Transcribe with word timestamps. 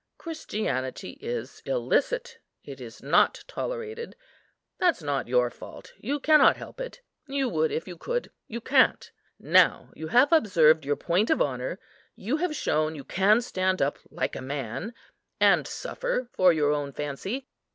Christianity 0.17 1.11
is 1.21 1.61
illicit; 1.63 2.39
it 2.63 2.81
is 2.81 3.03
not 3.03 3.43
tolerated; 3.47 4.15
that's 4.79 5.03
not 5.03 5.27
your 5.27 5.51
fault; 5.51 5.93
you 5.99 6.19
cannot 6.19 6.57
help 6.57 6.81
it; 6.81 7.01
you 7.27 7.47
would, 7.47 7.71
if 7.71 7.87
you 7.87 7.97
could; 7.97 8.31
you 8.47 8.59
can't. 8.61 9.11
Now 9.37 9.91
you 9.93 10.07
have 10.07 10.33
observed 10.33 10.85
your 10.85 10.95
point 10.95 11.29
of 11.29 11.39
honour; 11.39 11.77
you 12.15 12.37
have 12.37 12.55
shown 12.55 12.95
you 12.95 13.03
can 13.03 13.41
stand 13.41 13.79
up 13.79 13.99
like 14.09 14.35
a 14.35 14.41
man, 14.41 14.95
and 15.39 15.67
suffer 15.67 16.27
for 16.33 16.51
your 16.51 16.71
own 16.71 16.93
fancy. 16.93 17.47